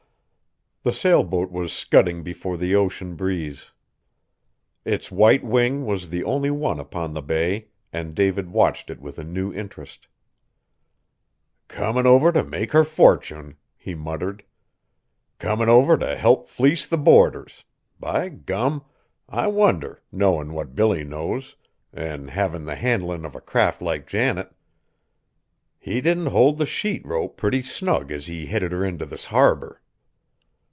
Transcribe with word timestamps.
The 0.83 0.91
sailboat 0.91 1.51
was 1.51 1.71
scudding 1.71 2.23
before 2.23 2.57
the 2.57 2.73
ocean 2.73 3.13
breeze. 3.13 3.69
Its 4.83 5.11
white 5.11 5.43
wing 5.43 5.85
was 5.85 6.09
the 6.09 6.23
only 6.23 6.49
one 6.49 6.79
upon 6.79 7.13
the 7.13 7.21
bay, 7.21 7.67
and 7.93 8.15
David 8.15 8.49
watched 8.49 8.89
it 8.89 8.99
with 8.99 9.19
a 9.19 9.23
new 9.23 9.53
interest. 9.53 10.07
"Comin' 11.67 12.07
over 12.07 12.31
t' 12.31 12.41
make 12.41 12.71
her 12.71 12.83
fortune," 12.83 13.57
he 13.77 13.93
muttered, 13.93 14.43
"comin' 15.37 15.69
over 15.69 15.99
t' 15.99 16.15
help 16.17 16.47
fleece 16.49 16.87
the 16.87 16.97
boarders! 16.97 17.63
By 17.99 18.29
gum! 18.29 18.83
I 19.29 19.45
wonder, 19.45 20.01
knowin' 20.11 20.51
what 20.51 20.73
Billy 20.73 21.03
knows, 21.03 21.57
an' 21.93 22.29
havin' 22.29 22.65
the 22.65 22.75
handlin' 22.75 23.23
of 23.23 23.35
a 23.35 23.39
craft 23.41 23.83
like 23.83 24.07
Janet, 24.07 24.51
he 25.77 26.01
didn't 26.01 26.25
hold 26.33 26.57
the 26.57 26.65
sheet 26.65 27.05
rope 27.05 27.37
pretty 27.37 27.61
snug 27.61 28.11
as 28.11 28.25
he 28.25 28.47
headed 28.47 28.71
her 28.71 28.83
int' 28.83 29.07
this 29.07 29.27
harbor." 29.27 29.77